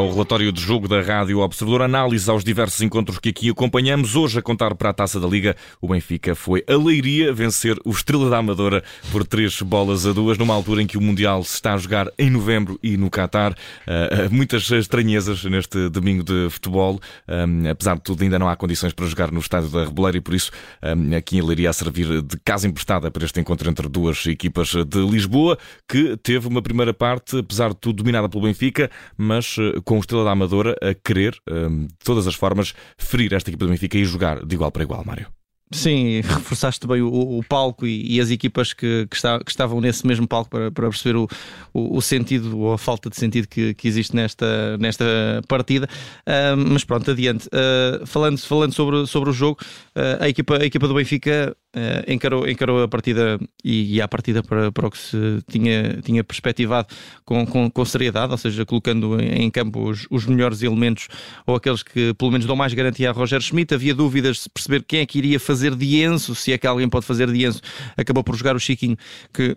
o 0.00 0.10
relatório 0.10 0.50
de 0.52 0.60
jogo 0.60 0.88
da 0.88 1.00
Rádio 1.00 1.40
Observador, 1.40 1.82
análise 1.82 2.30
aos 2.30 2.42
diversos 2.42 2.80
encontros 2.80 3.18
que 3.18 3.28
aqui 3.28 3.50
acompanhamos. 3.50 4.16
Hoje, 4.16 4.38
a 4.38 4.42
contar 4.42 4.74
para 4.74 4.90
a 4.90 4.92
taça 4.92 5.20
da 5.20 5.26
Liga, 5.26 5.54
o 5.80 5.88
Benfica 5.88 6.34
foi 6.34 6.64
a 6.68 6.76
Leiria 6.76 7.32
vencer 7.32 7.76
o 7.84 7.90
Estrela 7.90 8.30
da 8.30 8.38
Amadora 8.38 8.82
por 9.12 9.26
três 9.26 9.60
bolas 9.62 10.06
a 10.06 10.12
duas, 10.12 10.38
numa 10.38 10.54
altura 10.54 10.82
em 10.82 10.86
que 10.86 10.96
o 10.96 11.00
Mundial 11.00 11.42
se 11.44 11.54
está 11.54 11.74
a 11.74 11.76
jogar 11.76 12.08
em 12.18 12.30
novembro 12.30 12.78
e 12.82 12.96
no 12.96 13.10
Qatar. 13.10 13.52
Uh, 13.52 14.32
muitas 14.34 14.70
estranhezas 14.70 15.44
neste 15.44 15.88
domingo 15.88 16.22
de 16.22 16.48
futebol. 16.50 17.00
Um, 17.28 17.68
apesar 17.68 17.96
de 17.96 18.02
tudo, 18.02 18.22
ainda 18.22 18.38
não 18.38 18.48
há 18.48 18.56
condições 18.56 18.92
para 18.92 19.06
jogar 19.06 19.30
no 19.30 19.40
estádio 19.40 19.68
da 19.68 19.84
Reboleira 19.84 20.18
e 20.18 20.20
por 20.20 20.34
isso 20.34 20.50
um, 20.82 21.16
aqui 21.16 21.38
em 21.38 21.42
Leiria 21.42 21.70
a 21.70 21.72
servir 21.72 22.22
de 22.22 22.38
casa 22.38 22.66
emprestada 22.66 23.10
para 23.10 23.24
este 23.24 23.40
encontro 23.40 23.68
entre 23.68 23.88
duas 23.88 24.26
equipas 24.26 24.68
de 24.68 24.98
Lisboa, 25.06 25.58
que 25.88 26.16
teve 26.16 26.48
uma 26.48 26.62
primeira 26.62 26.94
parte, 26.94 27.38
apesar 27.38 27.70
de 27.70 27.76
tudo, 27.76 27.96
dominada 27.96 28.28
pelo 28.28 28.44
Benfica, 28.44 28.90
mas 29.16 29.56
eh, 29.58 29.80
com 29.90 29.96
o 29.96 29.98
Estrela 30.00 30.22
da 30.22 30.30
Amadora 30.30 30.76
a 30.80 30.94
querer, 30.94 31.36
eh, 31.48 31.68
de 31.68 32.04
todas 32.04 32.28
as 32.28 32.36
formas, 32.36 32.74
ferir 32.96 33.34
esta 33.34 33.50
equipa 33.50 33.64
do 33.64 33.72
Benfica 33.72 33.98
e 33.98 34.04
jogar 34.04 34.46
de 34.46 34.54
igual 34.54 34.70
para 34.70 34.84
igual, 34.84 35.04
Mário. 35.04 35.26
Sim, 35.72 36.20
reforçaste 36.22 36.86
bem 36.86 37.02
o, 37.02 37.38
o 37.38 37.42
palco 37.42 37.84
e, 37.84 38.16
e, 38.16 38.20
as 38.20 38.30
equipas 38.30 38.72
que, 38.72 39.06
que, 39.08 39.16
está, 39.16 39.38
que, 39.38 39.50
estavam 39.50 39.80
nesse 39.80 40.06
mesmo 40.06 40.28
palco 40.28 40.48
para, 40.48 40.70
para 40.70 40.88
perceber 40.88 41.16
o, 41.16 41.28
o, 41.72 41.96
o, 41.96 42.02
sentido 42.02 42.56
ou 42.58 42.72
a 42.72 42.78
falta 42.78 43.10
de 43.10 43.16
sentido 43.16 43.48
que, 43.48 43.74
que 43.74 43.88
existe 43.88 44.14
nesta, 44.14 44.78
nesta 44.78 45.04
partida. 45.48 45.88
Uh, 46.20 46.56
mas 46.56 46.84
pronto, 46.84 47.10
adiante. 47.10 47.48
Uh, 47.48 48.06
falando, 48.06 48.38
falando 48.38 48.72
sobre, 48.72 49.06
sobre 49.06 49.30
o 49.30 49.32
jogo, 49.32 49.58
uh, 49.96 50.22
a, 50.22 50.28
equipa, 50.28 50.56
a 50.56 50.64
equipa 50.64 50.86
do 50.86 50.94
Benfica 50.94 51.56
encarou, 52.06 52.48
encarou 52.48 52.82
a 52.82 52.88
partida 52.88 53.38
e, 53.64 53.94
e 53.96 54.02
a 54.02 54.08
partida 54.08 54.42
para, 54.42 54.72
para 54.72 54.88
o 54.88 54.90
que 54.90 54.98
se 54.98 55.16
tinha, 55.48 56.00
tinha 56.02 56.24
perspectivado 56.24 56.88
com, 57.24 57.46
com, 57.46 57.70
com 57.70 57.84
seriedade, 57.84 58.32
ou 58.32 58.38
seja, 58.38 58.66
colocando 58.66 59.20
em, 59.20 59.50
campo 59.50 59.88
os, 59.88 60.06
os, 60.10 60.26
melhores 60.26 60.62
elementos 60.62 61.08
ou 61.46 61.54
aqueles 61.54 61.82
que 61.82 62.12
pelo 62.14 62.32
menos 62.32 62.46
dão 62.46 62.56
mais 62.56 62.74
garantia 62.74 63.10
a 63.10 63.12
Roger 63.12 63.40
Schmidt. 63.40 63.74
Havia 63.74 63.94
dúvidas 63.94 64.42
de 64.44 64.50
perceber 64.50 64.84
quem 64.84 65.00
é 65.00 65.06
que 65.06 65.18
iria 65.18 65.38
fazer 65.38 65.70
fazer 65.70 65.74
de 65.76 66.02
Enzo, 66.02 66.34
se 66.34 66.52
é 66.52 66.58
que 66.58 66.66
alguém 66.66 66.88
pode 66.88 67.06
fazer 67.06 67.30
de 67.30 67.44
Enzo, 67.44 67.60
acabou 67.96 68.24
por 68.24 68.34
jogar 68.34 68.56
o 68.56 68.60
Chiquinho, 68.60 68.96
que 69.32 69.56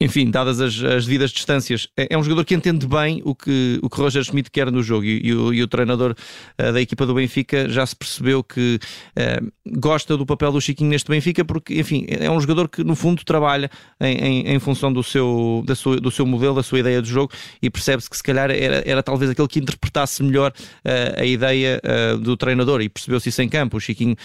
enfim, 0.00 0.30
dadas 0.30 0.60
as, 0.60 0.82
as 0.82 1.04
devidas 1.04 1.30
distâncias, 1.30 1.88
é, 1.96 2.08
é, 2.10 2.18
um 2.18 2.22
jogador 2.22 2.44
que 2.44 2.54
entende 2.54 2.86
bem 2.86 3.22
o 3.24 3.34
que, 3.34 3.78
o 3.82 3.88
que 3.88 3.96
Roger 3.96 4.22
Schmidt 4.24 4.50
quer 4.50 4.70
no 4.70 4.82
jogo 4.82 5.04
e, 5.04 5.28
e, 5.28 5.34
o, 5.34 5.52
e 5.52 5.62
o, 5.62 5.68
treinador 5.68 6.14
uh, 6.58 6.72
da 6.72 6.80
equipa 6.80 7.06
do 7.06 7.14
Benfica 7.14 7.68
já 7.68 7.84
se 7.84 7.94
percebeu 7.96 8.42
que 8.42 8.78
uh, 9.16 9.52
gosta 9.78 10.16
do 10.16 10.26
papel 10.26 10.52
do 10.52 10.60
Chiquinho 10.60 10.90
neste 10.90 11.08
Benfica 11.08 11.44
porque, 11.44 11.78
enfim, 11.78 12.06
é 12.08 12.30
um 12.30 12.40
jogador 12.40 12.68
que 12.68 12.82
no 12.84 12.94
fundo 12.94 13.24
trabalha 13.24 13.70
em, 14.00 14.16
em, 14.16 14.54
em 14.54 14.58
função 14.58 14.92
do 14.92 15.02
seu, 15.02 15.62
da 15.66 15.74
sua, 15.74 16.00
do 16.00 16.10
seu 16.10 16.26
modelo, 16.26 16.54
da 16.54 16.62
sua 16.62 16.80
ideia 16.80 17.00
de 17.00 17.08
jogo 17.08 17.32
e 17.60 17.70
percebe-se 17.70 18.08
que 18.08 18.16
se 18.16 18.22
calhar 18.22 18.50
era, 18.50 18.82
era 18.86 19.02
talvez 19.02 19.30
aquele 19.30 19.48
que 19.48 19.58
interpretasse 19.58 20.22
melhor 20.22 20.52
uh, 20.52 21.20
a 21.20 21.24
ideia 21.24 21.80
do 22.20 22.36
treinador 22.36 22.80
e 22.80 22.88
percebeu-se 22.88 23.28
isso 23.28 23.42
em 23.42 23.48
campo. 23.48 23.76
O 23.76 23.80
Chiquinho 23.80 24.16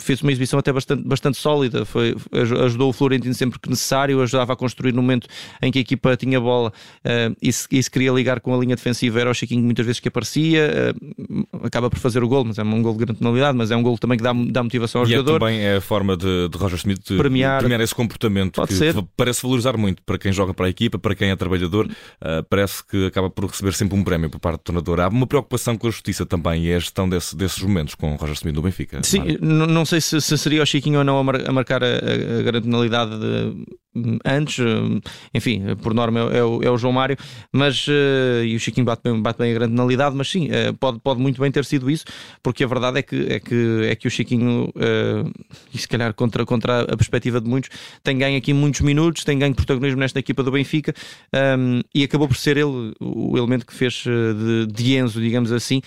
fez 0.00 0.22
uma 0.22 0.30
exibição 0.30 0.58
até 0.58 0.72
bastante, 0.72 1.02
bastante 1.02 1.38
sólida, 1.38 1.84
foi, 1.84 2.14
ajudou 2.64 2.90
o 2.90 2.92
Florentino 2.92 3.34
sempre 3.34 3.58
que 3.58 3.68
necessário, 3.68 4.20
ajudava 4.22 4.52
a 4.52 4.56
construir 4.56 4.92
no 4.92 5.02
momento 5.02 5.26
em 5.60 5.72
que 5.72 5.78
a 5.78 5.82
equipa 5.82 6.16
tinha 6.16 6.40
bola 6.40 6.72
uh, 7.04 7.36
e, 7.42 7.52
se, 7.52 7.66
e, 7.70 7.82
se, 7.82 7.90
queria 7.90 8.12
ligar 8.12 8.40
com 8.40 8.54
a 8.54 8.58
linha 8.58 8.76
defensiva, 8.76 9.20
era 9.20 9.30
o 9.30 9.34
Chiquinho 9.34 9.62
muitas 9.62 9.84
vezes 9.84 10.00
que 10.00 10.08
aparecia, 10.08 10.94
uh, 11.30 11.66
acaba 11.66 11.90
por 11.90 11.98
fazer 11.98 12.22
o 12.22 12.28
gol, 12.28 12.44
mas 12.44 12.58
é 12.58 12.62
um 12.62 12.82
gol 12.82 12.92
de 12.92 13.04
grande 13.04 13.18
penalidade, 13.18 13.56
mas 13.56 13.70
é 13.70 13.76
um 13.76 13.82
gol 13.82 13.98
também 13.98 14.16
que 14.16 14.24
dá, 14.24 14.32
dá 14.32 14.62
motivação 14.62 15.00
ao 15.00 15.08
e 15.08 15.12
é 15.12 15.16
jogador. 15.16 15.36
E 15.36 15.38
também 15.40 15.60
é 15.60 15.76
a 15.76 15.80
forma 15.80 16.16
de, 16.16 16.48
de 16.48 16.56
Roger 16.56 16.78
Smith 16.78 17.00
de 17.04 17.16
premiar, 17.16 17.58
premiar 17.58 17.80
esse 17.80 17.94
comportamento 17.94 18.56
Pode 18.56 18.68
que 18.68 18.74
ser. 18.74 18.94
parece 19.16 19.42
valorizar 19.42 19.76
muito 19.76 20.02
para 20.02 20.18
quem 20.18 20.32
joga 20.32 20.54
para 20.54 20.66
a 20.66 20.68
equipa, 20.68 20.98
para 20.98 21.14
quem 21.14 21.30
é 21.30 21.36
trabalhador, 21.36 21.86
uh, 21.86 22.42
parece 22.48 22.84
que 22.86 23.06
acaba 23.06 23.28
por 23.28 23.46
receber 23.46 23.72
sempre 23.74 23.98
um 23.98 24.04
prémio 24.04 24.30
por 24.30 24.38
parte 24.38 24.60
do 24.60 24.62
treinador. 24.62 25.00
Há 25.00 25.08
uma 25.08 25.26
preocupação 25.26 25.76
com 25.76 25.88
a 25.88 25.90
justiça 25.90 26.24
também 26.24 26.66
e 26.66 26.74
a 26.74 26.78
gestão 26.78 27.08
desse, 27.08 27.36
desses 27.36 27.60
momentos 27.62 27.94
com 27.94 28.14
Roger 28.14 28.34
Smith 28.34 28.54
no 28.54 28.62
Benfica. 28.62 29.00
Sim, 29.02 29.38
não 29.40 29.84
sei 29.88 30.00
se, 30.00 30.20
se 30.20 30.36
seria 30.38 30.64
Chiquinho 30.66 30.98
ou 30.98 31.04
não 31.04 31.18
a 31.18 31.52
marcar 31.52 31.82
a, 31.82 31.86
a 31.86 32.42
grande 32.42 32.66
penalidade 32.66 33.18
de, 33.18 33.64
antes, 34.24 34.58
enfim, 35.34 35.62
por 35.82 35.94
norma 35.94 36.20
é, 36.20 36.42
o, 36.42 36.62
é 36.62 36.70
o, 36.70 36.78
João 36.78 36.92
Mário, 36.92 37.16
mas 37.52 37.86
uh, 37.88 38.44
e 38.44 38.56
o 38.56 38.60
Chiquinho 38.60 38.84
bate 38.84 39.02
bem, 39.02 39.20
bate 39.20 39.38
bem 39.38 39.50
a 39.50 39.54
grande 39.54 39.72
penalidade, 39.72 40.16
mas 40.16 40.28
sim, 40.30 40.48
uh, 40.48 40.74
pode, 40.78 40.98
pode 41.00 41.20
muito 41.20 41.40
bem 41.40 41.50
ter 41.50 41.64
sido 41.64 41.90
isso, 41.90 42.04
porque 42.42 42.64
a 42.64 42.66
verdade 42.66 42.98
é 42.98 43.02
que, 43.02 43.16
é 43.32 43.40
que, 43.40 43.82
é 43.90 43.94
que 43.96 44.06
o 44.06 44.10
Chiquinho, 44.10 44.72
e 45.72 45.78
se 45.78 45.88
calhar 45.88 46.12
contra, 46.14 46.44
contra 46.44 46.82
a 46.82 46.96
perspectiva 46.96 47.40
de 47.40 47.48
muitos, 47.48 47.70
tem 48.02 48.16
ganho 48.18 48.38
aqui 48.38 48.52
muitos 48.52 48.80
minutos, 48.80 49.24
tem 49.24 49.38
ganho 49.38 49.54
protagonismo 49.54 50.00
nesta 50.00 50.18
equipa 50.18 50.42
do 50.42 50.50
Benfica 50.50 50.94
um, 51.58 51.80
e 51.94 52.04
acabou 52.04 52.28
por 52.28 52.36
ser 52.36 52.56
ele 52.56 52.92
o 53.00 53.36
elemento 53.36 53.66
que 53.66 53.74
fez 53.74 54.04
de, 54.04 54.66
de 54.66 54.96
Enzo, 54.96 55.20
digamos 55.20 55.52
assim, 55.52 55.80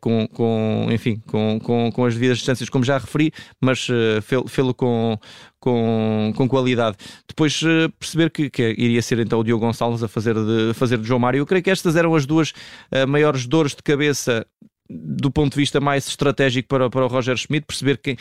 com, 0.00 0.26
com, 0.28 0.88
enfim, 0.90 1.20
com, 1.26 1.58
com, 1.60 1.90
com 1.92 2.04
as 2.04 2.14
devidas 2.14 2.38
distâncias, 2.38 2.68
como 2.68 2.84
já 2.84 2.98
referi, 2.98 3.32
mas 3.60 3.88
fê-lo 4.22 4.74
com, 4.74 5.18
com, 5.66 6.32
com 6.36 6.48
qualidade. 6.48 6.96
Depois 7.26 7.60
uh, 7.62 7.90
perceber 7.98 8.30
que, 8.30 8.48
que, 8.48 8.62
iria 8.78 9.02
ser 9.02 9.18
então 9.18 9.40
o 9.40 9.42
Diogo 9.42 9.66
Gonçalves 9.66 10.00
a 10.00 10.06
fazer 10.06 10.34
de, 10.34 10.72
fazer 10.74 10.96
de 10.96 11.08
João 11.08 11.18
Mário. 11.18 11.38
Eu 11.38 11.46
creio 11.46 11.60
que 11.60 11.70
estas 11.70 11.96
eram 11.96 12.14
as 12.14 12.24
duas 12.24 12.50
uh, 12.50 13.08
maiores 13.08 13.48
dores 13.48 13.74
de 13.74 13.82
cabeça 13.82 14.46
do 14.88 15.32
ponto 15.32 15.54
de 15.54 15.56
vista 15.58 15.80
mais 15.80 16.06
estratégico 16.06 16.68
para, 16.68 16.88
para 16.88 17.04
o 17.04 17.08
Roger 17.08 17.36
Schmidt, 17.36 17.66
perceber 17.66 17.98
quem, 17.98 18.16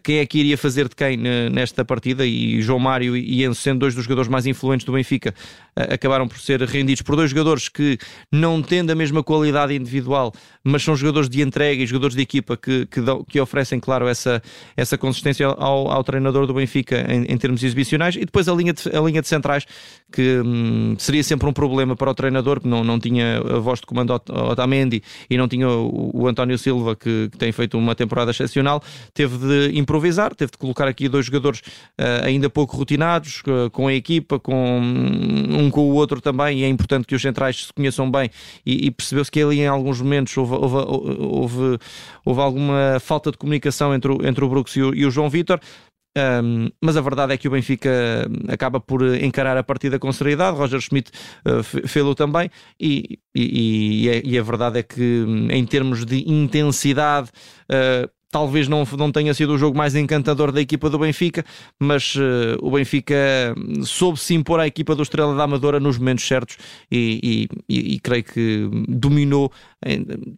quem 0.00 0.18
é 0.18 0.26
que 0.26 0.38
iria 0.38 0.56
fazer 0.56 0.88
de 0.88 0.94
quem 0.94 1.16
nesta 1.50 1.84
partida 1.84 2.24
e 2.24 2.62
João 2.62 2.78
Mário 2.78 3.16
e 3.16 3.44
Enzo, 3.44 3.60
sendo 3.60 3.80
dois 3.80 3.96
dos 3.96 4.04
jogadores 4.04 4.30
mais 4.30 4.46
influentes 4.46 4.86
do 4.86 4.92
Benfica, 4.92 5.34
acabaram 5.76 6.28
por 6.28 6.38
ser 6.38 6.60
rendidos 6.62 7.02
por 7.02 7.16
dois 7.16 7.30
jogadores 7.30 7.68
que 7.68 7.98
não 8.30 8.62
têm 8.62 8.80
a 8.80 8.94
mesma 8.94 9.22
qualidade 9.22 9.74
individual, 9.74 10.32
mas 10.62 10.82
são 10.82 10.96
jogadores 10.96 11.28
de 11.28 11.42
entrega 11.42 11.82
e 11.82 11.86
jogadores 11.86 12.16
de 12.16 12.22
equipa 12.22 12.56
que, 12.56 12.86
que, 12.86 13.00
dão, 13.00 13.24
que 13.24 13.40
oferecem, 13.40 13.80
claro, 13.80 14.06
essa, 14.06 14.42
essa 14.76 14.96
consistência 14.98 15.46
ao, 15.46 15.90
ao 15.90 16.04
treinador 16.04 16.46
do 16.46 16.54
Benfica 16.54 17.04
em, 17.08 17.24
em, 17.24 17.36
termos 17.36 17.62
exibicionais. 17.62 18.16
E 18.16 18.20
depois 18.20 18.48
a 18.48 18.54
linha 18.54 18.72
de, 18.72 18.88
a 18.96 19.00
linha 19.00 19.20
de 19.20 19.28
centrais, 19.28 19.66
que 20.12 20.40
hum, 20.44 20.94
seria 20.98 21.22
sempre 21.22 21.48
um 21.48 21.52
problema 21.52 21.96
para 21.96 22.10
o 22.10 22.14
treinador, 22.14 22.60
que 22.60 22.68
não, 22.68 22.84
não 22.84 22.98
tinha 22.98 23.38
a 23.38 23.58
voz 23.58 23.80
de 23.80 23.86
comando 23.86 24.14
Otamendi 24.14 25.02
e 25.28 25.36
não 25.36 25.48
tinha 25.48 25.68
o 25.68 26.04
o 26.14 26.28
António 26.28 26.56
Silva, 26.58 26.94
que, 26.94 27.28
que, 27.30 27.38
tem 27.38 27.52
feito 27.52 27.76
uma 27.76 27.94
temporada 27.94 28.30
excepcional, 28.30 28.82
teve 29.12 29.36
de 29.36 29.78
improvisar, 29.78 30.34
teve 30.34 30.52
de 30.52 30.58
colocar 30.58 30.86
aqui 30.86 31.08
dois 31.08 31.26
jogadores 31.26 31.60
uh, 31.60 32.24
ainda 32.24 32.48
pouco 32.48 32.76
rotinados, 32.76 33.42
uh, 33.46 33.70
com 33.70 33.88
a 33.88 33.94
equipa, 33.94 34.38
com 34.38 34.80
um 34.80 35.63
com 35.70 35.82
o 35.82 35.94
outro 35.94 36.20
também, 36.20 36.60
e 36.60 36.64
é 36.64 36.68
importante 36.68 37.06
que 37.06 37.14
os 37.14 37.22
centrais 37.22 37.66
se 37.66 37.72
conheçam 37.72 38.10
bem, 38.10 38.30
e, 38.64 38.86
e 38.86 38.90
percebeu-se 38.90 39.30
que 39.30 39.42
ali 39.42 39.60
em 39.60 39.66
alguns 39.66 40.00
momentos 40.00 40.36
houve, 40.36 40.54
houve, 40.54 40.76
houve, 40.76 41.78
houve, 42.24 42.40
alguma 42.40 42.98
falta 43.00 43.30
de 43.30 43.38
comunicação 43.38 43.94
entre 43.94 44.12
o, 44.12 44.26
entre 44.26 44.44
o 44.44 44.48
Brooks 44.48 44.76
e 44.76 44.82
o, 44.82 44.94
e 44.94 45.04
o 45.06 45.10
João 45.10 45.28
Vitor, 45.28 45.60
um, 46.16 46.68
mas 46.80 46.96
a 46.96 47.00
verdade 47.00 47.32
é 47.32 47.36
que 47.36 47.48
o 47.48 47.50
Benfica 47.50 47.90
acaba 48.48 48.78
por 48.78 49.02
encarar 49.16 49.56
a 49.56 49.64
partida 49.64 49.98
com 49.98 50.12
seriedade. 50.12 50.56
Roger 50.56 50.80
Schmidt 50.80 51.10
uh, 51.44 51.62
fê-lo 51.88 52.14
também, 52.14 52.50
e, 52.80 53.18
e, 53.34 54.04
e, 54.04 54.10
a, 54.10 54.22
e, 54.24 54.38
a, 54.38 54.42
verdade 54.42 54.78
é 54.78 54.82
que, 54.82 55.24
em 55.50 55.66
termos 55.66 56.04
de 56.04 56.30
intensidade, 56.30 57.30
uh, 57.68 58.08
talvez 58.34 58.66
não, 58.66 58.82
não 58.98 59.12
tenha 59.12 59.32
sido 59.32 59.52
o 59.52 59.58
jogo 59.58 59.78
mais 59.78 59.94
encantador 59.94 60.50
da 60.50 60.60
equipa 60.60 60.90
do 60.90 60.98
Benfica, 60.98 61.44
mas 61.78 62.16
uh, 62.16 62.58
o 62.60 62.72
Benfica 62.72 63.14
soube 63.84 64.18
se 64.18 64.34
impor 64.34 64.58
à 64.58 64.66
equipa 64.66 64.92
do 64.92 65.04
Estrela 65.04 65.36
da 65.36 65.44
Amadora 65.44 65.78
nos 65.78 65.98
momentos 65.98 66.26
certos 66.26 66.56
e, 66.90 67.48
e, 67.68 67.94
e 67.94 68.00
creio 68.00 68.24
que 68.24 68.68
dominou 68.88 69.52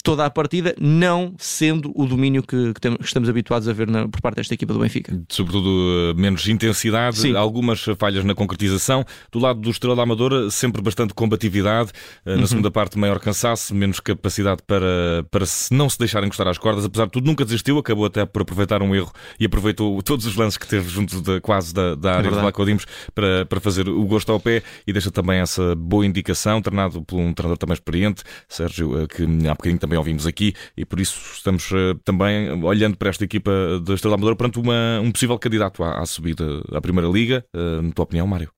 toda 0.02 0.26
a 0.26 0.30
partida, 0.30 0.74
não 0.78 1.34
sendo 1.38 1.92
o 1.94 2.04
domínio 2.04 2.42
que, 2.42 2.74
que, 2.74 2.80
temos, 2.80 2.98
que 2.98 3.04
estamos 3.04 3.28
habituados 3.28 3.68
a 3.68 3.72
ver 3.72 3.88
na, 3.88 4.08
por 4.08 4.20
parte 4.20 4.36
desta 4.36 4.52
equipa 4.52 4.74
do 4.74 4.80
Benfica. 4.80 5.18
Sobretudo 5.28 6.14
menos 6.16 6.46
intensidade, 6.48 7.16
Sim. 7.18 7.36
algumas 7.36 7.82
falhas 7.96 8.24
na 8.24 8.34
concretização. 8.34 9.04
Do 9.30 9.38
lado 9.38 9.60
do 9.60 9.70
Estrela 9.70 9.94
da 9.94 10.02
Amadora, 10.02 10.50
sempre 10.50 10.82
bastante 10.82 11.14
combatividade. 11.14 11.92
Na 12.24 12.34
uhum. 12.34 12.46
segunda 12.46 12.70
parte, 12.70 12.98
maior 12.98 13.20
cansaço, 13.20 13.74
menos 13.74 14.00
capacidade 14.00 14.62
para, 14.66 15.24
para 15.30 15.46
se, 15.46 15.72
não 15.72 15.88
se 15.88 15.98
deixar 15.98 16.24
encostar 16.24 16.48
às 16.48 16.58
cordas. 16.58 16.84
Apesar 16.84 17.04
de 17.04 17.12
tudo, 17.12 17.26
nunca 17.26 17.44
desistiu 17.44 17.78
acabou 17.86 18.06
até 18.06 18.26
por 18.26 18.42
aproveitar 18.42 18.82
um 18.82 18.94
erro 18.94 19.12
e 19.38 19.46
aproveitou 19.46 20.02
todos 20.02 20.26
os 20.26 20.34
lances 20.34 20.58
que 20.58 20.66
teve 20.66 20.88
junto 20.88 21.20
de, 21.20 21.40
quase 21.40 21.72
da, 21.72 21.94
da 21.94 22.16
área 22.16 22.28
é 22.28 22.30
de 22.30 22.36
Lacodimos 22.36 22.84
para, 23.14 23.46
para 23.46 23.60
fazer 23.60 23.88
o 23.88 24.04
gosto 24.04 24.32
ao 24.32 24.40
pé 24.40 24.62
e 24.86 24.92
deixa 24.92 25.10
também 25.10 25.40
essa 25.40 25.74
boa 25.74 26.04
indicação, 26.04 26.60
treinado 26.60 27.02
por 27.02 27.18
um 27.18 27.32
treinador 27.32 27.58
também 27.58 27.74
experiente, 27.74 28.22
Sérgio, 28.48 29.02
eh, 29.02 29.06
que 29.06 29.22
há 29.48 29.54
bocadinho 29.54 29.78
também 29.78 29.98
ouvimos 29.98 30.26
aqui 30.26 30.54
e 30.76 30.84
por 30.84 31.00
isso 31.00 31.18
estamos 31.34 31.70
eh, 31.72 31.94
também 32.04 32.50
olhando 32.64 32.96
para 32.96 33.10
esta 33.10 33.24
equipa 33.24 33.50
da 33.84 33.94
Estrela 33.94 34.16
Amadora 34.16 34.36
perante 34.36 34.58
uma, 34.58 35.00
um 35.02 35.12
possível 35.12 35.38
candidato 35.38 35.82
à, 35.84 36.00
à 36.00 36.06
subida 36.06 36.62
à 36.72 36.80
Primeira 36.80 37.08
Liga. 37.08 37.44
Uh, 37.54 37.82
na 37.82 37.92
tua 37.92 38.04
opinião, 38.04 38.26
Mário? 38.26 38.55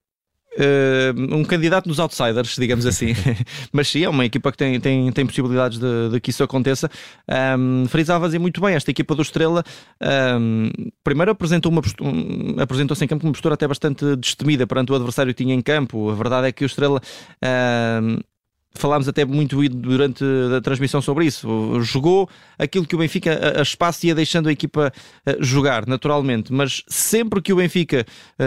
Uh, 0.59 1.37
um 1.37 1.45
candidato 1.45 1.89
nos 1.89 2.01
outsiders, 2.01 2.57
digamos 2.57 2.85
assim. 2.87 3.15
Mas 3.73 3.89
sim, 3.89 4.05
é 4.05 4.09
uma 4.09 4.25
equipa 4.25 4.51
que 4.51 4.59
tem, 4.59 4.79
tem, 4.81 5.11
tem 5.13 5.27
possibilidades 5.27 5.79
de, 5.79 6.11
de 6.11 6.21
que 6.21 6.31
isso 6.31 6.43
aconteça. 6.43 6.91
Um, 7.59 7.87
frisavas 7.87 8.35
e 8.35 8.39
muito 8.39 8.61
bem, 8.61 8.75
esta 8.75 8.91
equipa 8.91 9.15
do 9.15 9.23
Estrela 9.23 9.65
um, 10.41 10.71
primeiro 11.05 11.31
apresentou 11.31 11.71
uma 11.71 11.83
um, 12.01 12.61
apresentou-se 12.61 13.05
em 13.05 13.09
campo 13.09 13.23
com 13.23 13.29
uma 13.29 13.33
postura 13.33 13.55
até 13.55 13.67
bastante 13.67 14.17
destemida 14.17 14.67
perante 14.67 14.93
o 14.93 14.95
adversário 14.95 15.33
que 15.33 15.43
tinha 15.43 15.55
em 15.55 15.61
campo. 15.61 16.11
A 16.11 16.15
verdade 16.15 16.49
é 16.49 16.53
que 16.53 16.65
o 16.65 16.67
Estrela 16.67 17.01
falámos 18.79 19.09
até 19.09 19.25
muito 19.25 19.57
durante 19.69 20.25
a 20.57 20.61
transmissão 20.61 21.03
sobre 21.03 21.27
isso. 21.27 21.49
Jogou 21.83 22.29
aquilo 22.59 22.87
que 22.87 22.95
o 22.95 22.99
Benfica 22.99 23.59
a, 23.59 23.63
espaço 23.63 24.07
ia 24.07 24.15
deixando 24.15 24.49
a 24.49 24.53
equipa 24.53 24.93
jogar 25.41 25.87
naturalmente, 25.87 26.53
mas 26.53 26.83
sempre 26.89 27.43
que 27.43 27.53
o 27.53 27.57
Benfica 27.57 28.07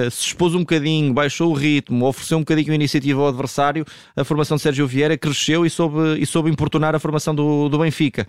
se 0.09 0.27
expôs 0.27 0.55
um 0.55 0.59
bocadinho, 0.59 1.13
baixou 1.13 1.51
o 1.51 1.53
ritmo, 1.53 2.05
ofereceu 2.05 2.37
um 2.37 2.41
bocadinho 2.41 2.71
a 2.71 2.75
iniciativa 2.75 3.21
ao 3.21 3.27
adversário, 3.27 3.85
a 4.15 4.23
formação 4.23 4.57
de 4.57 4.63
Sérgio 4.63 4.87
Vieira 4.87 5.17
cresceu 5.17 5.65
e 5.65 5.69
soube, 5.69 6.19
e 6.19 6.25
soube 6.25 6.49
importunar 6.49 6.95
a 6.95 6.99
formação 6.99 7.35
do, 7.35 7.69
do 7.69 7.79
Benfica. 7.79 8.27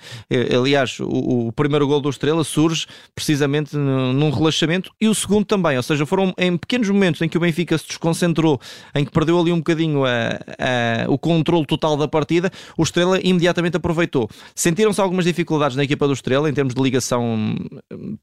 Aliás, 0.55 0.98
o, 1.00 1.48
o 1.48 1.52
primeiro 1.52 1.87
gol 1.87 2.00
do 2.00 2.10
Estrela 2.10 2.44
surge 2.44 2.87
precisamente 3.14 3.76
num 3.76 4.31
relaxamento 4.31 4.90
e 5.00 5.08
o 5.08 5.14
segundo 5.14 5.44
também, 5.44 5.76
ou 5.76 5.82
seja, 5.82 6.05
foram 6.05 6.34
em 6.37 6.56
pequenos 6.56 6.88
momentos 6.88 7.22
em 7.22 7.28
que 7.28 7.37
o 7.37 7.40
Benfica 7.40 7.78
se 7.78 7.87
desconcentrou, 7.87 8.60
em 8.94 9.05
que 9.05 9.10
perdeu 9.10 9.38
ali 9.38 9.52
um 9.52 9.58
bocadinho 9.58 10.02
o 11.08 11.19
controle 11.19 11.66
total 11.66 11.92
da 11.97 12.09
partida, 12.09 12.50
o 12.77 12.83
Estrela 12.83 13.19
imediatamente 13.23 13.77
aproveitou. 13.77 14.29
Sentiram-se 14.55 15.00
algumas 15.00 15.25
dificuldades 15.25 15.77
na 15.77 15.85
equipa 15.85 16.06
do 16.06 16.12
Estrela 16.12 16.49
em 16.49 16.55
termos 16.55 16.75
de 16.75 16.83
ligação, 16.83 17.56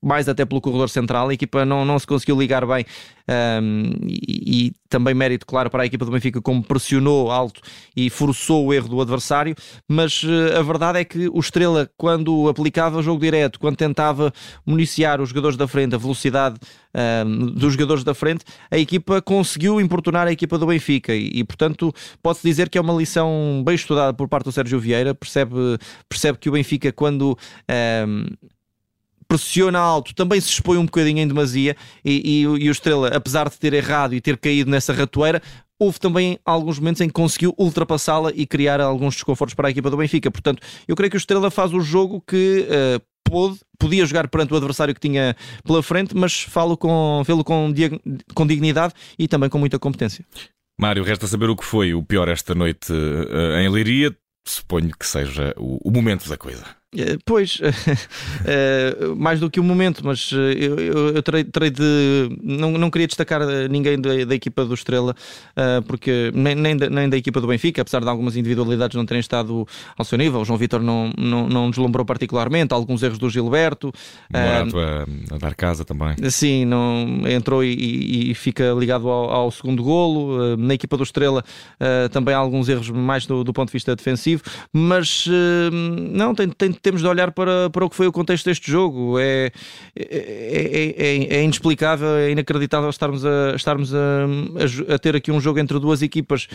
mais 0.01 0.27
até 0.30 0.45
pelo 0.45 0.62
corredor 0.62 0.89
central, 0.89 1.30
a 1.30 1.33
equipa 1.33 1.66
não, 1.66 1.86
não 1.86 1.98
se 1.98 2.07
conseguiu 2.07 2.39
ligar 2.39 2.66
bem 2.66 2.86
um, 3.29 3.91
e, 4.07 4.67
e, 4.67 4.71
também 4.89 5.13
mérito, 5.13 5.45
claro, 5.45 5.69
para 5.69 5.83
a 5.83 5.85
equipa 5.85 6.03
do 6.03 6.11
Benfica, 6.11 6.41
como 6.41 6.63
pressionou 6.63 7.29
alto 7.29 7.61
e 7.95 8.09
forçou 8.09 8.65
o 8.65 8.73
erro 8.73 8.89
do 8.89 9.01
adversário. 9.01 9.55
Mas 9.87 10.23
uh, 10.23 10.57
a 10.57 10.61
verdade 10.63 10.99
é 10.99 11.05
que 11.05 11.29
o 11.29 11.39
Estrela, 11.39 11.89
quando 11.95 12.49
aplicava 12.49 13.03
jogo 13.03 13.21
direto, 13.21 13.59
quando 13.59 13.75
tentava 13.75 14.33
municiar 14.65 15.21
os 15.21 15.29
jogadores 15.29 15.57
da 15.57 15.67
frente, 15.67 15.93
a 15.93 15.97
velocidade 15.97 16.59
dos 17.55 17.73
jogadores 17.73 18.03
da 18.03 18.15
frente, 18.15 18.43
a 18.71 18.77
equipa 18.77 19.21
conseguiu 19.21 19.79
importunar 19.79 20.25
a 20.27 20.31
equipa 20.31 20.57
do 20.57 20.65
Benfica 20.65 21.13
e, 21.13 21.29
e 21.35 21.43
portanto, 21.43 21.93
pode-se 22.21 22.47
dizer 22.47 22.67
que 22.67 22.79
é 22.79 22.81
uma 22.81 22.93
lição 22.93 23.61
bem 23.63 23.75
estudada 23.75 24.11
por 24.11 24.27
parte 24.27 24.45
do 24.45 24.51
Sérgio 24.51 24.79
Vieira. 24.79 25.13
Percebe, 25.13 25.77
percebe 26.07 26.39
que 26.39 26.49
o 26.49 26.53
Benfica, 26.53 26.91
quando. 26.91 27.37
Pressiona 29.29 29.77
alto, 29.77 30.13
também 30.15 30.41
se 30.41 30.49
expõe 30.49 30.77
um 30.77 30.85
bocadinho 30.85 31.19
em 31.19 31.27
demasia 31.27 31.77
e, 32.03 32.41
e, 32.41 32.41
e 32.41 32.69
o 32.69 32.71
Estrela, 32.71 33.09
apesar 33.09 33.47
de 33.47 33.59
ter 33.59 33.73
errado 33.73 34.15
e 34.15 34.19
ter 34.19 34.35
caído 34.37 34.71
nessa 34.71 34.91
ratoeira, 34.91 35.39
houve 35.79 35.99
também 35.99 36.39
alguns 36.43 36.79
momentos 36.79 36.99
em 36.99 37.07
que 37.07 37.13
conseguiu 37.13 37.53
ultrapassá-la 37.57 38.31
e 38.35 38.45
criar 38.45 38.81
alguns 38.81 39.13
desconfortos 39.13 39.53
para 39.53 39.67
a 39.67 39.71
equipa 39.71 39.89
do 39.89 39.97
Benfica. 39.97 40.31
Portanto, 40.31 40.61
eu 40.87 40.95
creio 40.95 41.11
que 41.11 41.15
o 41.15 41.19
Estrela 41.19 41.51
faz 41.51 41.71
o 41.71 41.79
jogo 41.79 42.21
que 42.27 42.67
uh, 42.67 43.01
pôde, 43.23 43.59
podia 43.77 44.05
jogar 44.05 44.27
perante 44.27 44.51
o 44.51 44.57
adversário 44.57 44.95
que 44.95 44.99
tinha 44.99 45.35
pela 45.63 45.83
frente, 45.83 46.15
mas 46.17 46.41
falo 46.41 46.75
com, 46.75 47.21
fê-lo 47.23 47.43
com, 47.43 47.71
com 48.33 48.47
dignidade 48.47 48.95
e 49.17 49.27
também 49.27 49.47
com 49.47 49.59
muita 49.59 49.77
competência. 49.77 50.25
Mário, 50.77 51.03
resta 51.03 51.27
saber 51.27 51.49
o 51.49 51.55
que 51.55 51.63
foi 51.63 51.93
o 51.93 52.01
pior 52.01 52.27
esta 52.27 52.55
noite 52.55 52.91
uh, 52.91 53.59
em 53.59 53.69
Leiria. 53.69 54.15
Suponho 54.47 54.91
que 54.97 55.05
seja 55.05 55.53
o, 55.55 55.77
o 55.87 55.91
momento 55.91 56.27
da 56.27 56.37
coisa. 56.37 56.78
Eh, 56.97 57.18
pois, 57.24 57.59
eh, 58.45 58.95
mais 59.15 59.39
do 59.39 59.47
que 59.47 59.59
o 59.59 59.63
um 59.63 59.65
momento, 59.65 60.01
mas 60.03 60.31
eh, 60.33 60.56
eu, 60.57 60.80
eu, 60.80 61.07
eu 61.15 61.21
terei, 61.21 61.44
terei, 61.44 61.69
de. 61.69 61.83
Não, 62.41 62.71
não 62.71 62.89
queria 62.89 63.06
destacar 63.06 63.41
ninguém 63.69 64.01
da, 64.01 64.25
da 64.25 64.33
equipa 64.33 64.65
do 64.65 64.74
Estrela, 64.74 65.15
porque 65.86 66.31
nem, 66.33 66.56
nem 66.56 66.75
da, 66.75 66.89
nem, 66.89 67.07
da, 67.07 67.15
equipa 67.15 67.39
do 67.39 67.47
Benfica, 67.47 67.81
apesar 67.83 68.01
de 68.01 68.09
algumas 68.09 68.36
individualidades 68.36 68.95
não 68.95 69.06
terem 69.06 69.19
estado 69.19 69.68
ao 69.95 70.03
seu 70.03 70.18
nível. 70.18 70.41
O 70.41 70.45
João 70.45 70.57
Vitor 70.57 70.81
não, 70.81 71.12
não, 71.15 71.47
não 71.47 71.69
deslumbrou 71.69 72.06
particularmente, 72.06 72.74
alguns 72.74 73.03
erros 73.03 73.19
do 73.19 73.30
Gilberto. 73.30 73.94
Morato 74.33 74.80
a, 74.80 75.35
a, 75.35 75.38
dar 75.38 75.53
casa 75.53 75.85
também. 75.85 76.15
Sim, 76.31 76.65
não, 76.65 77.21
entrou 77.27 77.63
e, 77.63 78.31
e 78.31 78.33
fica 78.33 78.71
ligado 78.71 79.09
ao, 79.09 79.30
ao, 79.30 79.51
segundo 79.51 79.83
golo. 79.83 80.57
Na 80.57 80.74
equipa 80.74 80.97
do 80.97 81.03
Estrela 81.03 81.44
também 82.12 82.33
há 82.33 82.38
alguns 82.38 82.68
erros 82.68 82.89
mais 82.89 83.27
do, 83.27 83.44
do 83.44 83.53
ponto 83.53 83.68
de 83.68 83.74
vista 83.74 83.95
defensivo, 83.95 84.42
mas 84.74 85.27
não, 86.12 86.33
tem, 86.33 86.50
tem 86.50 86.78
temos 86.81 87.01
de 87.01 87.07
olhar 87.07 87.31
para, 87.31 87.69
para 87.69 87.85
o 87.85 87.89
que 87.89 87.95
foi 87.95 88.07
o 88.07 88.11
contexto 88.11 88.45
deste 88.45 88.71
jogo. 88.71 89.19
É, 89.19 89.51
é, 89.95 90.95
é, 90.97 91.37
é 91.37 91.43
inexplicável, 91.43 92.15
é 92.15 92.31
inacreditável 92.31 92.89
estarmos 92.89 93.25
a, 93.25 93.55
estarmos 93.55 93.93
a, 93.93 93.97
a, 93.97 94.95
a, 94.95 94.99
ter 94.99 95.15
aqui 95.15 95.31
um 95.31 95.39
jogo 95.39 95.59
entre 95.59 95.79
duas 95.79 96.01
equipas. 96.01 96.47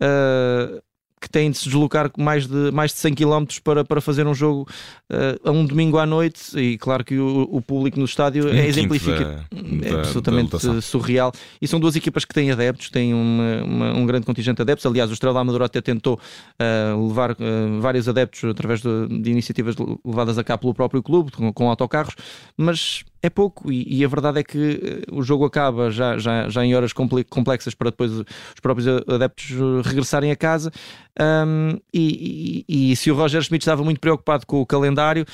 Uh, 0.00 0.82
que 1.22 1.30
têm 1.30 1.52
de 1.52 1.56
se 1.56 1.66
deslocar 1.66 2.10
mais 2.18 2.48
de, 2.48 2.72
mais 2.72 2.92
de 2.92 2.98
100 2.98 3.14
km 3.14 3.44
para, 3.62 3.84
para 3.84 4.00
fazer 4.00 4.26
um 4.26 4.34
jogo 4.34 4.68
uh, 5.08 5.48
a 5.48 5.52
um 5.52 5.64
domingo 5.64 5.96
à 5.96 6.04
noite. 6.04 6.58
E 6.58 6.76
claro 6.76 7.04
que 7.04 7.16
o, 7.16 7.48
o 7.50 7.62
público 7.62 7.98
no 7.98 8.04
estádio 8.04 8.48
um 8.48 8.52
é 8.52 8.66
exemplifica 8.66 9.46
da, 9.52 9.88
é 9.88 9.94
absolutamente 9.94 10.50
da 10.50 10.80
surreal. 10.80 11.32
E 11.60 11.68
são 11.68 11.78
duas 11.78 11.94
equipas 11.94 12.24
que 12.24 12.34
têm 12.34 12.50
adeptos 12.50 12.90
têm 12.90 13.14
uma, 13.14 13.62
uma, 13.62 13.92
um 13.94 14.04
grande 14.04 14.26
contingente 14.26 14.56
de 14.56 14.62
adeptos. 14.62 14.84
Aliás 14.84 15.08
o 15.10 15.12
Estrela 15.12 15.40
Amadora 15.40 15.66
até 15.66 15.80
tentou 15.80 16.18
uh, 16.58 17.08
levar 17.08 17.30
uh, 17.32 17.80
vários 17.80 18.08
adeptos 18.08 18.42
através 18.50 18.82
de, 18.82 19.22
de, 19.22 19.30
iniciativas 19.30 19.76
levadas 20.04 20.38
a 20.38 20.44
cabo 20.44 20.62
pelo 20.62 20.74
próprio 20.74 21.02
clube 21.02 21.30
com, 21.30 21.52
com 21.52 21.70
autocarros. 21.70 22.16
Mas 22.56 23.04
é 23.22 23.30
pouco 23.30 23.70
e, 23.70 24.00
e, 24.00 24.04
a 24.04 24.08
verdade 24.08 24.40
é 24.40 24.42
que 24.42 24.80
eh, 24.82 25.12
o 25.12 25.22
jogo 25.22 25.44
acaba 25.44 25.90
já, 25.90 26.18
já, 26.18 26.48
já 26.48 26.64
em 26.64 26.74
horas 26.74 26.92
complexas 26.92 27.72
para 27.72 27.90
depois 27.90 28.10
os 28.10 28.24
próprios 28.60 28.88
adeptos 29.08 29.52
eh, 29.52 29.88
regressarem 29.88 30.32
a 30.32 30.36
casa. 30.36 30.72
Um, 31.20 31.78
e, 31.94 32.64
e, 32.68 32.92
e, 32.92 32.96
se 32.96 33.10
o 33.10 33.14
Roger 33.14 33.42
Schmidt 33.42 33.62
estava 33.62 33.84
muito 33.84 34.00
preocupado 34.00 34.44
com 34.46 34.60
o 34.60 34.66
calendário 34.66 35.24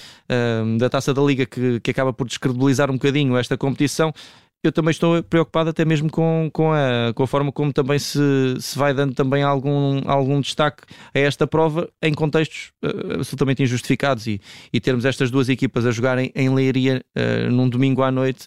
um, 0.64 0.76
da 0.76 0.90
taça 0.90 1.14
da 1.14 1.22
Liga, 1.22 1.46
que, 1.46 1.80
que 1.80 1.90
acaba 1.90 2.12
por 2.12 2.26
descredibilizar 2.26 2.90
um 2.90 2.94
bocadinho 2.94 3.36
esta 3.38 3.56
competição, 3.56 4.12
eu 4.62 4.72
também 4.72 4.90
estou 4.90 5.22
preocupado 5.22 5.70
até 5.70 5.84
mesmo 5.84 6.10
com, 6.10 6.50
com, 6.52 6.72
a, 6.72 7.12
com 7.14 7.22
a 7.22 7.26
forma 7.26 7.52
como 7.52 7.72
também 7.72 7.98
se, 7.98 8.18
se 8.60 8.76
vai 8.76 8.92
dando 8.92 9.14
também 9.14 9.42
algum, 9.42 10.00
algum 10.04 10.40
destaque 10.40 10.82
a 11.14 11.18
esta 11.18 11.46
prova 11.46 11.88
em 12.02 12.12
contextos 12.12 12.72
uh, 12.84 13.14
absolutamente 13.14 13.62
injustificados 13.62 14.26
e, 14.26 14.40
e 14.72 14.80
termos 14.80 15.04
estas 15.04 15.30
duas 15.30 15.48
equipas 15.48 15.86
a 15.86 15.90
jogarem 15.90 16.32
em 16.34 16.52
Leiria 16.52 17.04
uh, 17.16 17.50
num 17.50 17.68
domingo 17.68 18.02
à 18.02 18.10
noite 18.10 18.46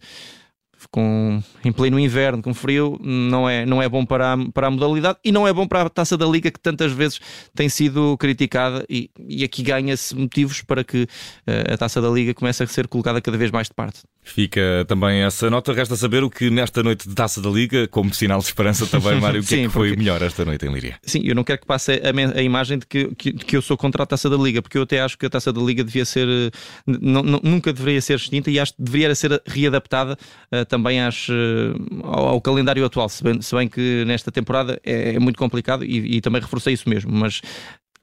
com, 0.90 1.42
em 1.64 1.72
pleno 1.72 2.00
inverno, 2.00 2.42
com 2.42 2.54
frio, 2.54 2.98
não 3.02 3.48
é, 3.48 3.66
não 3.66 3.82
é 3.82 3.88
bom 3.88 4.06
para 4.06 4.34
a, 4.34 4.38
para 4.52 4.68
a 4.68 4.72
modalidade 4.72 5.20
e 5.24 5.32
não 5.32 5.48
é 5.48 5.54
bom 5.54 5.68
para 5.68 5.84
a 5.84 5.90
taça 5.90 6.18
da 6.18 6.26
Liga 6.26 6.50
que 6.50 6.60
tantas 6.60 6.92
vezes 6.92 7.20
tem 7.54 7.70
sido 7.70 8.18
criticada 8.18 8.86
e, 8.90 9.12
e 9.20 9.44
aqui 9.44 9.62
ganha-se 9.62 10.16
motivos 10.16 10.62
para 10.62 10.84
que 10.84 11.04
uh, 11.04 11.74
a 11.74 11.78
taça 11.78 12.02
da 12.02 12.10
Liga 12.10 12.34
comece 12.34 12.64
a 12.64 12.68
ser 12.68 12.88
colocada 12.88 13.22
cada 13.22 13.38
vez 13.38 13.52
mais 13.52 13.68
de 13.68 13.74
parte. 13.74 14.02
Fica 14.24 14.86
também 14.88 15.24
essa 15.24 15.50
nota. 15.50 15.74
Resta 15.74 15.96
saber 15.96 16.24
o 16.24 16.30
que 16.30 16.50
nesta 16.50 16.84
noite 16.84 17.10
de 17.10 17.16
taça 17.16 17.42
da 17.42 17.50
Liga, 17.50 17.88
como 17.88 18.14
sinal 18.14 18.40
de 18.40 18.46
esperança 18.46 18.86
também, 18.86 19.20
Mário, 19.20 19.42
o 19.42 19.44
que 19.44 19.50
Sim, 19.56 19.62
é 19.62 19.64
que 19.64 19.70
foi 19.70 19.90
porque... 19.90 20.00
melhor 20.00 20.22
esta 20.22 20.46
noite 20.46 20.66
em 20.66 20.72
Líria? 20.72 21.00
Sim, 21.04 21.22
eu 21.24 21.34
não 21.34 21.44
quero 21.44 21.60
que 21.60 21.66
passe 21.66 21.94
a, 21.94 22.38
a 22.38 22.42
imagem 22.42 22.78
de 22.78 22.86
que, 22.86 23.14
que, 23.16 23.34
que, 23.34 23.58
eu 23.58 23.62
sou 23.62 23.76
contra 23.76 24.04
a 24.04 24.06
taça 24.06 24.30
da 24.30 24.38
Liga, 24.38 24.62
porque 24.62 24.78
eu 24.78 24.84
até 24.84 25.02
acho 25.02 25.18
que 25.18 25.26
a 25.26 25.30
taça 25.30 25.52
da 25.52 25.60
Liga 25.60 25.84
devia 25.84 26.06
ser, 26.06 26.28
eh, 26.28 26.52
nunca 26.86 27.74
deveria 27.74 28.00
ser 28.00 28.16
extinta 28.16 28.52
e 28.52 28.60
acho 28.60 28.74
que 28.76 28.82
deveria 28.82 29.14
ser 29.16 29.42
readaptada 29.46 30.18
uh, 30.54 30.66
também 30.66 31.02
às, 31.02 31.28
uh, 31.28 31.34
ao, 32.04 32.28
ao, 32.28 32.42
calendário 32.42 32.86
atual, 32.86 33.10
se 33.10 33.24
bem, 33.24 33.42
se 33.42 33.56
bem, 33.56 33.68
que 33.68 34.06
nesta 34.06 34.32
temporada 34.32 34.80
é, 34.84 35.16
é 35.16 35.20
muito 35.20 35.38
complicado 35.38 35.84
e, 35.84 36.18
e, 36.18 36.22
também 36.22 36.42
reforcei 36.42 36.74
isso 36.74 36.88
mesmo, 36.88 37.12
mas 37.12 37.42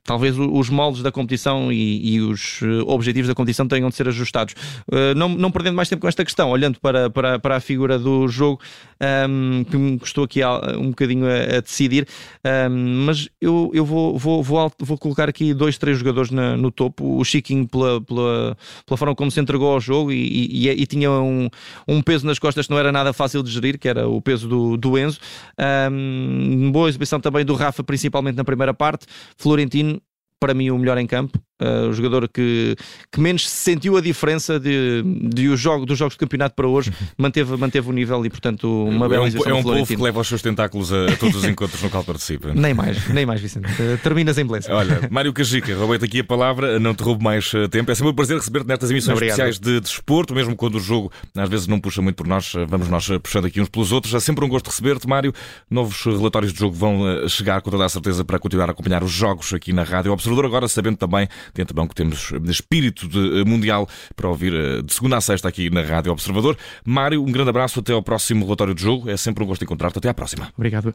talvez 0.08 0.38
os 0.38 0.70
moldes 0.70 1.02
da 1.02 1.12
competição 1.12 1.70
e, 1.70 2.14
e, 2.14 2.20
os 2.22 2.60
eh, 2.62 2.66
objetivos 2.86 3.28
da 3.28 3.34
competição 3.34 3.68
tenham 3.68 3.90
de 3.90 3.94
ser 3.94 4.08
ajustados. 4.08 4.54
Uh, 4.90 5.14
não, 5.14 5.28
não 5.28 5.50
perdendo 5.50 5.74
mais 5.74 5.86
tempo 5.86 6.00
com 6.00 6.08
esta 6.08 6.24
questão, 6.24 6.48
olhando 6.48 6.80
para, 6.80 7.10
para, 7.10 7.38
para 7.38 7.56
a 7.56 7.60
figura 7.60 7.98
do 7.98 8.26
jogo, 8.26 8.58
um, 8.98 9.04
ehm, 9.04 9.64
que 9.64 9.76
me 9.76 9.98
custou 9.98 10.24
aqui 10.24 10.40
um 10.78 10.88
bocadinho 10.88 11.26
a, 11.26 11.58
a 11.58 11.60
decidir, 11.60 12.08
um, 12.42 12.48
ehm, 12.48 13.04
mas 13.04 13.28
eu, 13.38 13.70
eu 13.74 13.84
vou, 13.84 14.18
vou, 14.18 14.42
vou, 14.42 14.72
vou 14.78 14.96
colocar 14.96 15.28
aqui 15.28 15.52
dois, 15.52 15.76
três 15.76 15.98
jogadores 15.98 16.30
na, 16.30 16.56
no 16.56 16.70
topo. 16.70 17.18
O 17.18 17.22
Chiquinho, 17.22 17.68
pela, 17.68 18.00
pela, 18.00 18.56
pela 18.86 18.96
forma 18.96 19.14
como 19.14 19.30
se 19.30 19.38
entregou 19.38 19.74
ao 19.74 19.78
jogo 19.78 20.10
e, 20.10 20.16
e, 20.16 20.68
e, 20.70 20.86
tinha 20.86 21.10
um, 21.10 21.50
um 21.86 22.00
peso 22.00 22.26
nas 22.26 22.38
costas 22.38 22.66
que 22.66 22.72
não 22.72 22.78
era 22.78 22.90
nada 22.90 23.12
fácil 23.12 23.42
de 23.42 23.50
gerir, 23.50 23.78
que 23.78 23.86
era 23.86 24.08
o 24.08 24.22
peso 24.22 24.48
do, 24.48 24.78
do 24.78 24.98
Enzo. 24.98 25.20
Um, 25.58 26.64
ehm, 26.66 26.70
boa 26.72 26.88
exibição 26.88 27.20
também 27.20 27.44
do 27.44 27.54
Rafa, 27.54 27.84
principalmente 27.84 28.36
na 28.36 28.44
primeira 28.44 28.72
parte. 28.72 29.04
Florentino 29.36 29.97
para 30.40 30.54
mim, 30.54 30.70
o 30.70 30.78
melhor 30.78 30.98
em 30.98 31.06
campo. 31.06 31.38
Uh, 31.60 31.88
o 31.88 31.92
jogador 31.92 32.28
que, 32.28 32.76
que 33.10 33.20
menos 33.20 33.48
sentiu 33.50 33.96
a 33.96 34.00
diferença 34.00 34.60
de, 34.60 35.02
de 35.24 35.48
o 35.48 35.56
jogo, 35.56 35.84
dos 35.84 35.98
jogos 35.98 36.14
de 36.14 36.18
campeonato 36.18 36.54
para 36.54 36.68
hoje, 36.68 36.92
manteve, 37.18 37.56
manteve 37.56 37.88
o 37.88 37.92
nível 37.92 38.24
e, 38.24 38.30
portanto, 38.30 38.84
uma 38.84 39.06
é 39.06 39.08
bela 39.08 39.24
um, 39.24 39.26
É 39.26 39.54
um 39.54 39.62
povo 39.64 39.84
que 39.84 39.96
leva 39.96 40.20
os 40.20 40.28
seus 40.28 40.40
tentáculos 40.40 40.92
a, 40.92 41.06
a 41.06 41.16
todos 41.16 41.34
os 41.34 41.44
encontros 41.44 41.82
no 41.82 41.90
qual 41.90 42.04
participa. 42.04 42.54
Nem 42.54 42.72
mais, 42.72 43.08
nem 43.08 43.26
mais, 43.26 43.40
Vicente. 43.40 43.66
Uh, 43.72 43.98
terminas 43.98 44.38
em 44.38 44.46
beleza. 44.46 44.72
Olha, 44.72 45.08
Mário 45.10 45.32
Cajica, 45.32 45.74
roubei-te 45.74 46.04
aqui 46.04 46.20
a 46.20 46.24
palavra, 46.24 46.78
não 46.78 46.94
te 46.94 47.02
roubo 47.02 47.24
mais 47.24 47.52
uh, 47.52 47.68
tempo. 47.68 47.90
É 47.90 47.94
sempre 47.96 48.12
um 48.12 48.14
prazer 48.14 48.36
receber-te 48.36 48.68
nestas 48.68 48.92
emissões 48.92 49.16
Obrigado. 49.16 49.48
especiais 49.48 49.58
de 49.58 49.80
desporto, 49.80 50.32
mesmo 50.32 50.54
quando 50.54 50.76
o 50.76 50.80
jogo 50.80 51.10
às 51.36 51.48
vezes 51.48 51.66
não 51.66 51.80
puxa 51.80 52.00
muito 52.00 52.14
por 52.14 52.26
nós, 52.28 52.52
vamos 52.68 52.88
nós 52.88 53.08
puxando 53.20 53.46
aqui 53.46 53.60
uns 53.60 53.68
pelos 53.68 53.90
outros. 53.90 54.14
É 54.14 54.20
sempre 54.20 54.44
um 54.44 54.48
gosto 54.48 54.68
receber-te, 54.68 55.08
Mário. 55.08 55.32
Novos 55.68 56.04
relatórios 56.04 56.52
de 56.52 56.60
jogo 56.60 56.76
vão 56.76 57.28
chegar 57.28 57.60
com 57.62 57.70
toda 57.70 57.84
a 57.84 57.88
certeza 57.88 58.24
para 58.24 58.38
continuar 58.38 58.68
a 58.68 58.70
acompanhar 58.70 59.02
os 59.02 59.10
jogos 59.10 59.52
aqui 59.52 59.72
na 59.72 59.82
Rádio 59.82 60.12
Observador. 60.12 60.27
Agora, 60.44 60.68
sabendo 60.68 60.96
também, 60.96 61.28
dentro 61.54 61.74
do 61.74 61.80
banco, 61.80 61.94
temos 61.94 62.32
espírito 62.48 63.08
de, 63.08 63.40
eh, 63.40 63.44
mundial 63.44 63.88
para 64.14 64.28
ouvir 64.28 64.52
eh, 64.54 64.82
de 64.82 64.92
segunda 64.92 65.16
a 65.16 65.20
sexta 65.20 65.48
aqui 65.48 65.70
na 65.70 65.82
Rádio 65.82 66.12
Observador. 66.12 66.56
Mário, 66.84 67.22
um 67.22 67.30
grande 67.30 67.50
abraço, 67.50 67.80
até 67.80 67.92
ao 67.92 68.02
próximo 68.02 68.44
relatório 68.44 68.74
de 68.74 68.82
jogo. 68.82 69.10
É 69.10 69.16
sempre 69.16 69.44
um 69.44 69.46
gosto 69.46 69.62
encontrar-te. 69.62 69.98
Até 69.98 70.08
à 70.08 70.14
próxima. 70.14 70.52
Obrigado. 70.56 70.94